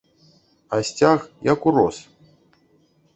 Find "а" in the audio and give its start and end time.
0.77-0.79